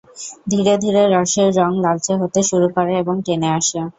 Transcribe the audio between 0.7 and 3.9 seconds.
ধীরে রসের রং লালচে হতে শুরু করে এবং টেনে আসে।